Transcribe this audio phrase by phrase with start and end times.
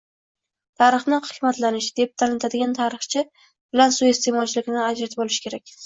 [0.81, 5.77] Tarixni hikmatlanish, deb tanitadigan haqiqiy tarixchi bilan suiiste’molchilarni ajratib olish kerak.